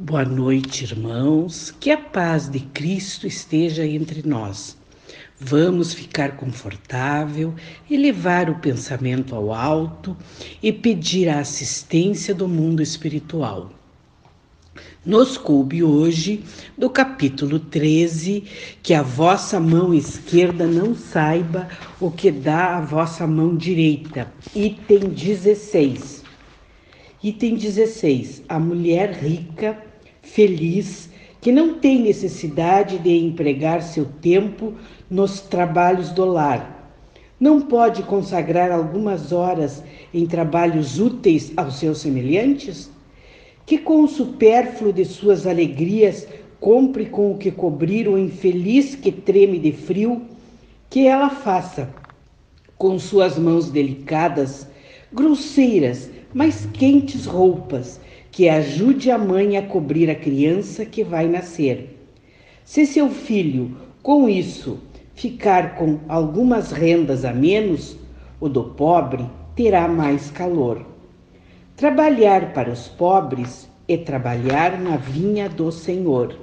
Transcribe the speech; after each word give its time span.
Boa 0.00 0.24
noite, 0.24 0.84
irmãos. 0.84 1.74
Que 1.80 1.90
a 1.90 1.98
paz 1.98 2.48
de 2.48 2.60
Cristo 2.60 3.26
esteja 3.26 3.84
entre 3.84 4.22
nós. 4.24 4.78
Vamos 5.40 5.92
ficar 5.92 6.36
confortável, 6.36 7.52
elevar 7.90 8.48
o 8.48 8.60
pensamento 8.60 9.34
ao 9.34 9.52
alto 9.52 10.16
e 10.62 10.72
pedir 10.72 11.28
a 11.28 11.40
assistência 11.40 12.32
do 12.32 12.46
mundo 12.46 12.80
espiritual. 12.80 13.72
Nos 15.04 15.36
coube 15.36 15.82
hoje, 15.82 16.44
do 16.76 16.88
capítulo 16.88 17.58
13, 17.58 18.44
que 18.80 18.94
a 18.94 19.02
vossa 19.02 19.58
mão 19.58 19.92
esquerda 19.92 20.64
não 20.64 20.94
saiba 20.94 21.68
o 21.98 22.08
que 22.08 22.30
dá 22.30 22.76
a 22.76 22.80
vossa 22.80 23.26
mão 23.26 23.56
direita. 23.56 24.32
Item 24.54 25.08
16. 25.08 26.22
Item 27.20 27.56
16. 27.56 28.44
A 28.48 28.60
mulher 28.60 29.10
rica 29.10 29.87
feliz, 30.32 31.08
que 31.40 31.52
não 31.52 31.74
tem 31.74 32.00
necessidade 32.00 32.98
de 32.98 33.10
empregar 33.10 33.82
seu 33.82 34.04
tempo 34.04 34.74
nos 35.08 35.40
trabalhos 35.40 36.10
do 36.10 36.24
lar. 36.24 36.92
Não 37.38 37.60
pode 37.60 38.02
consagrar 38.02 38.72
algumas 38.72 39.32
horas 39.32 39.82
em 40.12 40.26
trabalhos 40.26 40.98
úteis 40.98 41.52
aos 41.56 41.78
seus 41.78 41.98
semelhantes? 41.98 42.90
Que 43.64 43.78
com 43.78 44.02
o 44.02 44.08
supérfluo 44.08 44.92
de 44.92 45.04
suas 45.04 45.46
alegrias 45.46 46.26
compre 46.58 47.06
com 47.06 47.30
o 47.32 47.38
que 47.38 47.52
cobrir 47.52 48.08
o 48.08 48.18
infeliz 48.18 48.96
que 48.96 49.12
treme 49.12 49.58
de 49.58 49.70
frio, 49.70 50.22
que 50.90 51.06
ela 51.06 51.30
faça 51.30 51.88
com 52.76 52.98
suas 52.98 53.38
mãos 53.38 53.70
delicadas, 53.70 54.66
grosseiras, 55.12 56.10
mas 56.34 56.66
quentes 56.72 57.26
roupas, 57.26 58.00
que 58.30 58.48
ajude 58.48 59.10
a 59.10 59.18
mãe 59.18 59.56
a 59.56 59.62
cobrir 59.62 60.10
a 60.10 60.14
criança 60.14 60.84
que 60.84 61.02
vai 61.02 61.26
nascer. 61.26 61.98
Se 62.64 62.84
seu 62.86 63.08
filho, 63.08 63.76
com 64.02 64.28
isso, 64.28 64.78
ficar 65.14 65.74
com 65.74 65.98
algumas 66.08 66.70
rendas 66.70 67.24
a 67.24 67.32
menos, 67.32 67.96
o 68.40 68.48
do 68.48 68.64
pobre 68.64 69.24
terá 69.56 69.88
mais 69.88 70.30
calor. 70.30 70.84
Trabalhar 71.76 72.52
para 72.52 72.70
os 72.70 72.88
pobres 72.88 73.68
é 73.88 73.96
trabalhar 73.96 74.78
na 74.78 74.96
vinha 74.96 75.48
do 75.48 75.72
Senhor. 75.72 76.38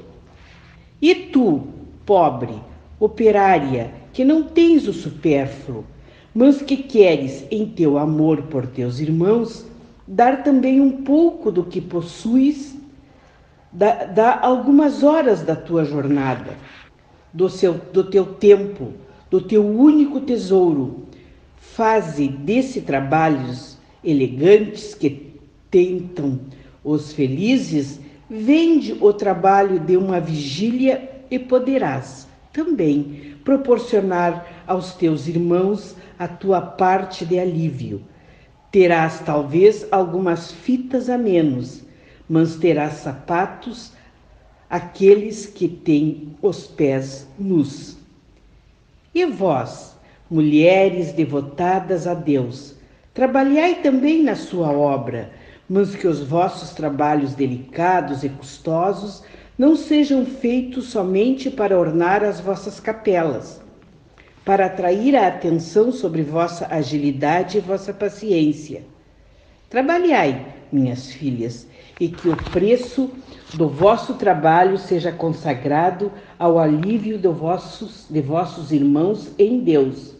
E 1.01 1.13
tu, 1.13 1.67
pobre, 2.05 2.53
operária, 2.99 3.91
que 4.11 4.25
não 4.25 4.43
tens 4.43 4.87
o 4.87 4.93
supérfluo, 4.93 5.85
mas 6.33 6.61
que 6.61 6.77
queres 6.77 7.45
em 7.51 7.65
teu 7.65 7.97
amor 7.97 8.43
por 8.43 8.65
teus 8.65 8.99
irmãos 8.99 9.65
dar 10.07 10.43
também 10.43 10.79
um 10.79 11.03
pouco 11.03 11.51
do 11.51 11.63
que 11.63 11.81
possuis, 11.81 12.75
dá, 13.71 14.39
algumas 14.41 15.03
horas 15.03 15.41
da 15.41 15.55
tua 15.55 15.83
jornada, 15.83 16.55
do, 17.33 17.49
seu, 17.49 17.73
do 17.73 18.03
teu 18.03 18.25
tempo, 18.25 18.93
do 19.29 19.41
teu 19.41 19.65
único 19.65 20.21
tesouro. 20.21 21.05
Faze 21.57 22.27
desse 22.27 22.81
trabalhos 22.81 23.77
elegantes 24.03 24.93
que 24.93 25.33
tentam 25.69 26.39
os 26.83 27.11
felizes, 27.11 27.99
vende 28.29 28.95
o 29.01 29.11
trabalho 29.11 29.79
de 29.79 29.97
uma 29.97 30.19
vigília 30.19 31.09
e 31.29 31.39
poderás 31.39 32.27
também 32.53 33.35
proporcionar 33.43 34.63
aos 34.65 34.93
teus 34.93 35.27
irmãos 35.27 35.95
a 36.17 36.27
tua 36.27 36.61
parte 36.61 37.25
de 37.25 37.37
alívio 37.37 38.01
Terás 38.75 39.21
talvez 39.21 39.87
algumas 39.89 40.51
fitas 40.51 41.09
a 41.09 41.17
menos, 41.17 41.81
mas 42.27 42.57
terás 42.57 42.95
sapatos 42.95 43.93
aqueles 44.69 45.45
que 45.45 45.69
têm 45.69 46.35
os 46.41 46.67
pés 46.67 47.25
nus. 47.39 47.95
E 49.13 49.25
vós, 49.27 49.95
mulheres 50.29 51.13
devotadas 51.13 52.05
a 52.05 52.13
Deus, 52.13 52.75
trabalhai 53.13 53.75
também 53.75 54.21
na 54.21 54.35
sua 54.35 54.73
obra, 54.73 55.31
mas 55.69 55.95
que 55.95 56.05
os 56.05 56.19
vossos 56.19 56.71
trabalhos 56.71 57.33
delicados 57.33 58.25
e 58.25 58.29
custosos 58.29 59.23
não 59.57 59.77
sejam 59.77 60.25
feitos 60.25 60.89
somente 60.89 61.49
para 61.49 61.79
ornar 61.79 62.25
as 62.25 62.41
vossas 62.41 62.77
capelas, 62.81 63.61
para 64.45 64.67
atrair 64.67 65.15
a 65.15 65.27
atenção 65.27 65.91
sobre 65.91 66.21
vossa 66.21 66.67
agilidade 66.69 67.57
e 67.57 67.61
vossa 67.61 67.91
paciência. 67.91 68.83
Trabalhai, 69.69 70.45
minhas 70.71 71.11
filhas, 71.11 71.67
e 71.99 72.07
que 72.07 72.29
o 72.29 72.37
preço 72.51 73.09
do 73.55 73.67
vosso 73.67 74.13
trabalho 74.13 74.77
seja 74.77 75.11
consagrado 75.11 76.11
ao 76.37 76.59
alívio 76.59 77.17
de 77.17 77.27
vossos, 77.27 78.05
de 78.09 78.21
vossos 78.21 78.71
irmãos 78.71 79.31
em 79.39 79.61
Deus. 79.61 80.13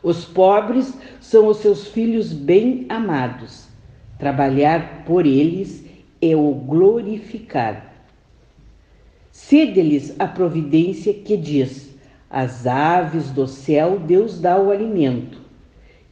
Os 0.00 0.24
pobres 0.24 0.94
são 1.20 1.48
os 1.48 1.56
seus 1.58 1.88
filhos 1.88 2.32
bem 2.32 2.86
amados. 2.88 3.66
Trabalhar 4.18 5.04
por 5.04 5.26
eles 5.26 5.84
é 6.22 6.36
o 6.36 6.52
glorificar. 6.52 7.94
Cede-lhes 9.32 10.14
a 10.18 10.26
providência 10.26 11.12
que 11.12 11.36
diz: 11.36 11.87
as 12.30 12.66
aves 12.66 13.30
do 13.30 13.46
céu 13.46 13.98
Deus 13.98 14.40
dá 14.40 14.58
o 14.58 14.70
alimento. 14.70 15.38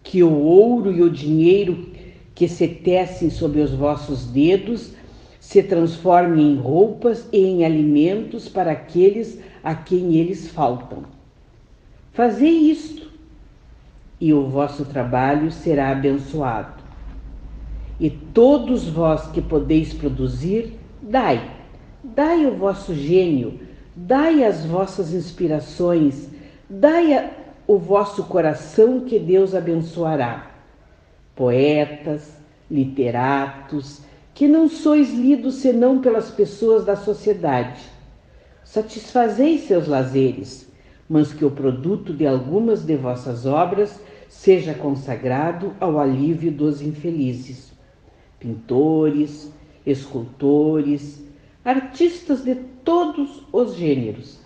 Que 0.02 0.22
o 0.22 0.32
ouro 0.32 0.92
e 0.92 1.02
o 1.02 1.10
dinheiro 1.10 1.88
que 2.34 2.48
se 2.48 2.68
tecem 2.68 3.30
sob 3.30 3.60
os 3.60 3.72
vossos 3.72 4.26
dedos 4.26 4.92
se 5.40 5.62
transformem 5.62 6.52
em 6.52 6.56
roupas 6.56 7.28
e 7.32 7.38
em 7.38 7.64
alimentos 7.64 8.48
para 8.48 8.72
aqueles 8.72 9.40
a 9.62 9.74
quem 9.74 10.16
eles 10.16 10.48
faltam. 10.48 11.04
Fazei 12.12 12.70
isto, 12.70 13.10
e 14.20 14.32
o 14.32 14.48
vosso 14.48 14.84
trabalho 14.84 15.50
será 15.50 15.90
abençoado. 15.90 16.82
E 17.98 18.10
todos 18.10 18.88
vós 18.88 19.26
que 19.28 19.40
podeis 19.40 19.92
produzir, 19.92 20.78
dai, 21.00 21.50
dai 22.02 22.46
o 22.46 22.56
vosso 22.56 22.94
gênio 22.94 23.60
Dai 23.98 24.44
as 24.44 24.66
vossas 24.66 25.14
inspirações, 25.14 26.28
dai 26.68 27.30
o 27.66 27.78
vosso 27.78 28.24
coração 28.24 29.00
que 29.00 29.18
Deus 29.18 29.54
abençoará. 29.54 30.50
Poetas, 31.34 32.36
literatos, 32.70 34.02
que 34.34 34.46
não 34.46 34.68
sois 34.68 35.14
lidos 35.14 35.54
senão 35.54 36.02
pelas 36.02 36.30
pessoas 36.30 36.84
da 36.84 36.94
sociedade. 36.94 37.80
Satisfazei 38.62 39.56
seus 39.56 39.88
lazeres, 39.88 40.70
mas 41.08 41.32
que 41.32 41.46
o 41.46 41.50
produto 41.50 42.12
de 42.12 42.26
algumas 42.26 42.84
de 42.84 42.96
vossas 42.96 43.46
obras 43.46 43.98
seja 44.28 44.74
consagrado 44.74 45.72
ao 45.80 45.98
alívio 45.98 46.52
dos 46.52 46.82
infelizes. 46.82 47.72
Pintores, 48.38 49.50
escultores, 49.86 51.25
artistas 51.66 52.44
de 52.44 52.54
todos 52.54 53.42
os 53.52 53.74
gêneros. 53.74 54.38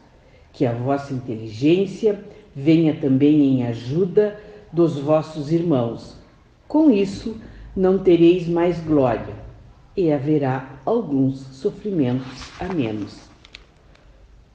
Que 0.55 0.65
a 0.65 0.73
vossa 0.73 1.13
inteligência 1.13 2.25
venha 2.57 2.97
também 2.99 3.43
em 3.43 3.67
ajuda 3.67 4.41
dos 4.73 4.99
vossos 4.99 5.53
irmãos. 5.53 6.17
Com 6.67 6.91
isso, 6.91 7.37
não 7.77 7.99
tereis 7.99 8.49
mais 8.49 8.81
glória, 8.81 9.35
e 9.97 10.11
haverá 10.11 10.81
alguns 10.85 11.41
sofrimentos 11.53 12.51
a 12.59 12.73
menos. 12.73 13.21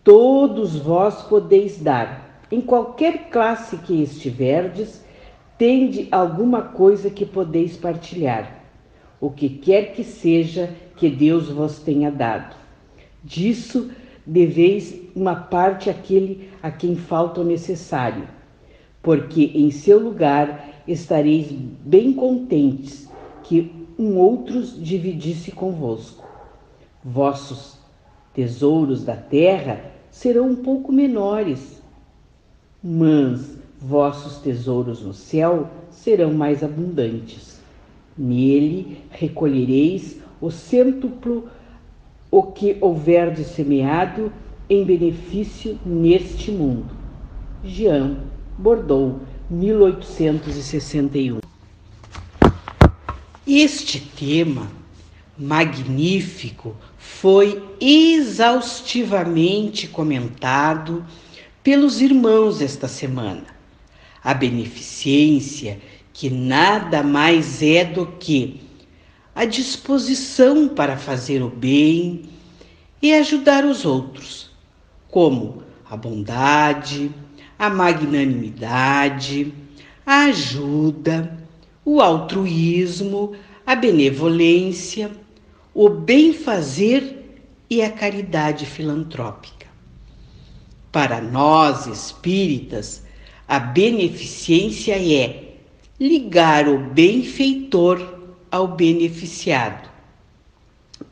Todos 0.04 0.76
vós 0.76 1.22
podeis 1.24 1.80
dar, 1.80 2.42
em 2.52 2.62
qualquer 2.62 3.30
classe 3.30 3.78
que 3.78 4.02
estiverdes, 4.02 5.04
tende 5.58 6.08
alguma 6.12 6.62
coisa 6.62 7.10
que 7.10 7.26
podeis 7.26 7.78
partilhar, 7.78 8.64
o 9.22 9.30
que 9.30 9.50
quer 9.50 9.94
que 9.94 10.04
seja 10.04 10.70
que 10.96 11.10
Deus 11.10 11.50
vos 11.50 11.80
tenha 11.80 12.12
dado 12.12 12.66
Disso 13.26 13.90
deveis 14.24 15.02
uma 15.16 15.36
parte 15.36 15.90
àquele 15.90 16.52
a 16.62 16.70
quem 16.70 16.96
falta 16.96 17.42
o 17.42 17.44
necessário, 17.44 18.28
porque 19.02 19.46
em 19.56 19.72
seu 19.72 19.98
lugar 19.98 20.84
estareis 20.88 21.52
bem 21.52 22.14
contentes 22.14 23.10
que 23.44 23.72
um 23.98 24.18
outros 24.18 24.80
dividisse 24.80 25.52
convosco. 25.52 26.24
Vossos 27.04 27.80
tesouros 28.32 29.04
da 29.04 29.16
terra 29.16 29.92
serão 30.12 30.50
um 30.50 30.56
pouco 30.56 30.92
menores, 30.92 31.82
mas 32.84 33.58
vossos 33.82 34.38
tesouros 34.38 35.02
no 35.02 35.16
céu 35.16 35.68
serão 35.90 36.32
mais 36.32 36.64
abundantes. 36.64 37.60
Nele 38.16 39.00
recolhereis 39.10 40.20
o 40.46 40.52
cêntuplo 40.52 41.50
o 42.30 42.44
que 42.44 42.78
houver 42.80 43.34
de 43.34 43.44
semeado 43.44 44.32
em 44.70 44.84
benefício 44.84 45.80
neste 45.84 46.52
mundo. 46.52 46.92
Jean 47.64 48.18
Bordeaux, 48.58 49.22
1861. 49.50 51.40
Este 53.48 54.00
tema 54.00 54.68
magnífico 55.38 56.76
foi 56.98 57.62
exaustivamente 57.80 59.88
comentado 59.88 61.06
pelos 61.64 62.02
irmãos 62.02 62.62
esta 62.62 62.88
semana. 62.88 63.46
A 64.24 64.32
beneficência, 64.34 65.80
que 66.14 66.30
nada 66.30 67.02
mais 67.02 67.64
é 67.64 67.84
do 67.84 68.06
que 68.06 68.65
a 69.36 69.44
disposição 69.44 70.70
para 70.70 70.96
fazer 70.96 71.44
o 71.44 71.50
bem 71.50 72.24
e 73.02 73.14
ajudar 73.14 73.66
os 73.66 73.84
outros, 73.84 74.50
como 75.10 75.62
a 75.90 75.98
bondade, 75.98 77.12
a 77.60 77.70
magnanimidade, 77.70 79.54
a 80.06 80.26
ajuda, 80.28 81.38
o 81.84 82.02
altruísmo, 82.02 83.34
a 83.68 83.76
benevolência, 83.76 85.12
o 85.74 85.90
bem-fazer 85.90 87.26
e 87.70 87.82
a 87.82 87.92
caridade 87.92 88.66
filantrópica. 88.66 89.68
Para 90.94 91.20
nós 91.20 91.88
espíritas, 91.88 93.04
a 93.46 93.60
beneficência 93.60 94.96
é 94.96 95.56
ligar 96.00 96.70
o 96.70 96.78
benfeitor 96.78 98.15
ao 98.56 98.70
beneficiado, 98.70 99.90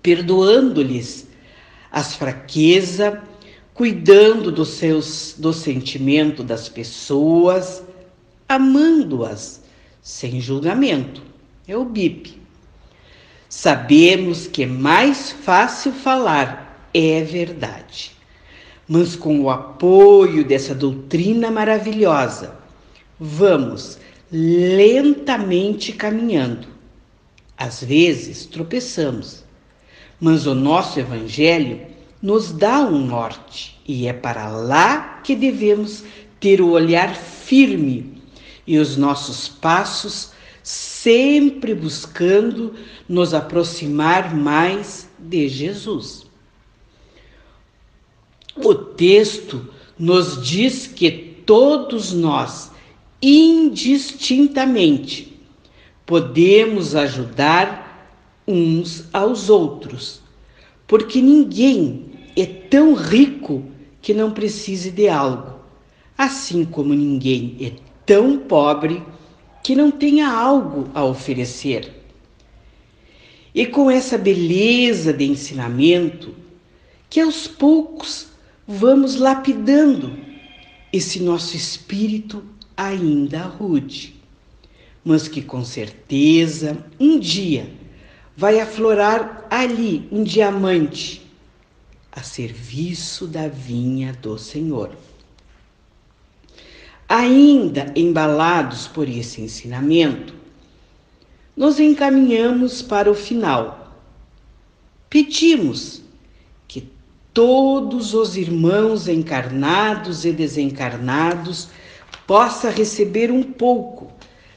perdoando-lhes 0.02 1.28
as 1.92 2.16
fraquezas, 2.16 3.20
cuidando 3.74 4.50
dos 4.50 4.70
seus 4.70 5.36
do 5.38 5.52
sentimento 5.52 6.42
das 6.42 6.70
pessoas, 6.70 7.84
amando-as 8.48 9.62
sem 10.02 10.40
julgamento. 10.40 11.22
É 11.68 11.76
o 11.76 11.84
BIP. 11.84 12.42
Sabemos 13.50 14.48
que 14.48 14.64
é 14.64 14.68
mais 14.68 15.34
fácil 15.34 15.92
falar, 15.92 16.90
é 16.94 17.24
verdade. 17.24 18.14
Mas 18.88 19.18
com 19.18 19.42
o 19.42 19.50
apoio 19.50 20.46
dessa 20.46 20.74
doutrina 20.74 21.52
maravilhosa, 21.52 22.56
vamos 23.20 23.98
lentamente 24.32 25.92
caminhando. 25.92 26.73
Às 27.58 27.84
vezes 27.84 28.46
tropeçamos, 28.46 29.44
mas 30.20 30.48
o 30.48 30.56
nosso 30.56 31.00
Evangelho 31.00 31.82
nos 32.22 32.52
dá 32.52 32.80
um 32.80 33.06
norte 33.06 33.80
e 33.86 34.08
é 34.08 34.14
para 34.14 34.50
lá 34.50 35.20
que 35.24 35.36
devemos 35.36 36.04
ter 36.40 36.62
o 36.62 36.70
olhar 36.70 37.14
firme 37.16 38.22
e 38.66 38.78
os 38.78 38.96
nossos 38.96 39.48
passos 39.48 40.32
sempre 40.64 41.76
buscando 41.76 42.74
nos 43.08 43.34
aproximar 43.34 44.34
mais 44.34 45.10
de 45.20 45.50
Jesus. 45.50 46.26
O 48.56 48.74
texto 48.74 49.68
nos 50.00 50.42
diz 50.46 50.88
que 50.88 51.12
todos 51.46 52.14
nós, 52.14 52.72
indistintamente, 53.22 55.33
podemos 56.06 56.96
ajudar 56.96 57.84
uns 58.48 59.08
aos 59.14 59.50
outros, 59.50 60.22
porque 60.88 61.22
ninguém 61.22 62.06
é 62.36 62.46
tão 62.46 62.94
rico 62.94 63.64
que 64.02 64.14
não 64.14 64.32
precise 64.32 64.92
de 64.92 65.08
algo, 65.08 65.60
assim 66.18 66.66
como 66.66 66.94
ninguém 66.94 67.58
é 67.62 67.72
tão 68.06 68.38
pobre 68.38 69.02
que 69.64 69.76
não 69.76 69.90
tenha 69.90 70.30
algo 70.30 70.90
a 70.94 71.06
oferecer. 71.06 72.04
E 73.56 73.66
com 73.66 73.90
essa 73.90 74.18
beleza 74.18 75.14
de 75.14 75.26
ensinamento, 75.26 76.36
que 77.10 77.22
aos 77.22 77.48
poucos 77.48 78.28
vamos 78.68 79.16
lapidando 79.16 80.18
esse 80.92 81.22
nosso 81.22 81.56
espírito 81.56 82.44
ainda 82.76 83.44
rude, 83.44 84.16
mas 85.04 85.28
que 85.28 85.42
com 85.42 85.66
certeza 85.66 86.78
um 87.00 87.20
dia 87.20 87.70
vai 88.36 88.60
aflorar 88.60 89.46
ali 89.50 90.08
um 90.12 90.24
diamante 90.24 91.22
a 92.12 92.22
serviço 92.24 93.28
da 93.28 93.48
vinha 93.48 94.14
do 94.14 94.38
Senhor. 94.38 94.92
Ainda 97.10 97.92
embalados 97.96 98.88
por 98.88 99.10
esse 99.10 99.42
ensinamento, 99.42 100.34
nos 101.56 101.80
encaminhamos 101.80 102.82
para 102.82 103.12
o 103.12 103.16
final. 103.16 104.00
Pedimos 105.10 106.02
que 106.68 106.88
todos 107.34 108.14
os 108.14 108.36
irmãos 108.36 109.08
encarnados 109.08 110.26
e 110.26 110.32
desencarnados 110.32 111.70
possa 112.26 112.70
receber 112.70 113.30
um 113.32 113.44
pouco 113.44 114.12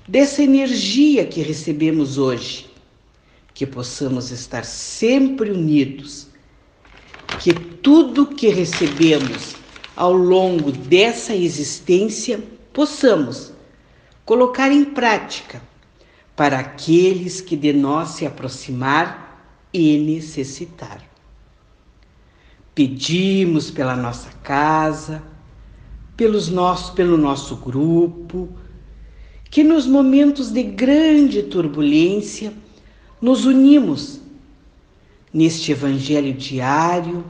dessa 0.08 0.42
energia 0.42 1.26
que 1.26 1.42
recebemos 1.42 2.18
hoje, 2.18 2.70
que 3.52 3.66
possamos 3.66 4.30
estar 4.30 4.64
sempre 4.64 5.50
unidos, 5.50 6.28
que 7.40 7.52
tudo 7.52 8.26
que 8.26 8.48
recebemos 8.48 9.56
ao 9.96 10.12
longo 10.12 10.70
dessa 10.70 11.34
existência 11.34 12.42
possamos 12.72 13.52
colocar 14.24 14.70
em 14.70 14.84
prática 14.84 15.62
para 16.36 16.58
aqueles 16.58 17.40
que 17.40 17.56
de 17.56 17.72
nós 17.72 18.10
se 18.10 18.26
aproximar 18.26 19.26
e 19.72 19.98
necessitar. 19.98 21.02
Pedimos 22.74 23.70
pela 23.70 23.96
nossa 23.96 24.30
casa, 24.42 25.22
pelos 26.14 26.50
nossos, 26.50 26.90
pelo 26.90 27.16
nosso 27.16 27.56
grupo, 27.56 28.48
que 29.50 29.62
nos 29.62 29.86
momentos 29.86 30.50
de 30.50 30.62
grande 30.62 31.42
turbulência 31.42 32.52
nos 33.20 33.44
unimos 33.44 34.20
neste 35.32 35.72
evangelho 35.72 36.32
diário 36.34 37.24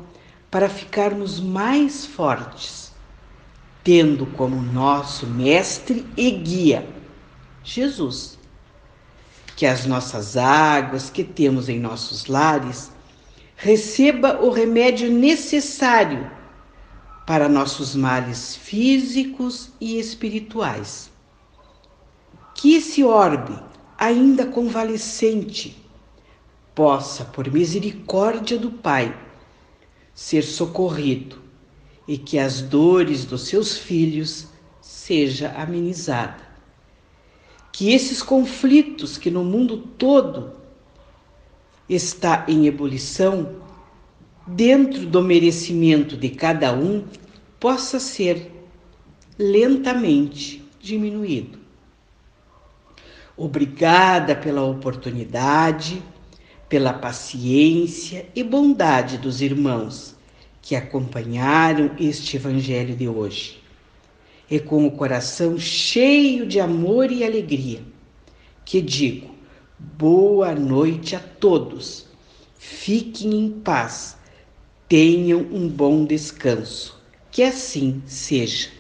para 0.51 0.69
ficarmos 0.69 1.41
mais 1.41 2.07
fortes, 2.07 2.93
tendo 3.85 4.27
como 4.27 4.61
nosso 4.63 5.27
mestre 5.27 6.07
e 6.17 6.31
guia 6.31 6.89
Jesus. 7.63 8.39
Que 9.57 9.67
as 9.67 9.87
nossas 9.87 10.37
águas 10.37 11.11
que 11.11 11.25
temos 11.25 11.69
em 11.69 11.81
nossos 11.81 12.27
lares 12.27 12.91
receba 13.57 14.41
o 14.43 14.51
remédio 14.51 15.11
necessário 15.11 16.31
para 17.27 17.49
nossos 17.49 17.97
males 17.97 18.55
físicos 18.55 19.71
e 19.81 19.99
espirituais. 19.99 21.11
Que 22.57 22.75
esse 22.75 23.05
orbe, 23.05 23.55
ainda 23.99 24.47
convalescente, 24.47 25.77
possa, 26.75 27.23
por 27.23 27.53
misericórdia 27.53 28.59
do 28.59 28.71
Pai, 28.71 29.15
ser 30.15 30.43
socorrido 30.43 31.39
e 32.09 32.17
que 32.17 32.39
as 32.39 32.63
dores 32.63 33.27
dos 33.27 33.43
seus 33.43 33.77
filhos 33.77 34.49
seja 34.81 35.53
amenizada. 35.53 36.49
Que 37.71 37.93
esses 37.93 38.23
conflitos 38.23 39.19
que 39.19 39.31
no 39.31 39.45
mundo 39.45 39.77
todo 39.99 40.53
está 41.87 42.47
em 42.49 42.67
ebulição, 42.67 43.57
dentro 44.47 45.05
do 45.05 45.23
merecimento 45.23 46.17
de 46.17 46.31
cada 46.31 46.73
um, 46.73 47.05
possa 47.61 48.01
ser 48.01 48.51
lentamente 49.39 50.65
diminuído. 50.81 51.66
Obrigada 53.37 54.35
pela 54.35 54.63
oportunidade 54.63 56.03
pela 56.69 56.93
paciência 56.93 58.27
e 58.35 58.43
bondade 58.43 59.19
dos 59.19 59.41
irmãos 59.41 60.15
que 60.61 60.75
acompanharam 60.75 61.93
este 61.99 62.37
Evangelho 62.37 62.97
de 62.97 63.09
hoje. 63.09 63.63
E 64.51 64.59
com 64.59 64.87
o 64.87 64.91
coração 64.91 65.59
cheio 65.59 66.47
de 66.47 66.61
amor 66.61 67.11
e 67.11 67.25
alegria, 67.25 67.81
que 68.65 68.81
digo: 68.81 69.31
boa 69.79 70.55
noite 70.55 71.15
a 71.15 71.21
todos, 71.21 72.07
fiquem 72.59 73.35
em 73.35 73.51
paz, 73.51 74.17
tenham 74.89 75.41
um 75.41 75.69
bom 75.69 76.05
descanso. 76.05 76.97
Que 77.31 77.43
assim 77.43 78.03
seja. 78.07 78.71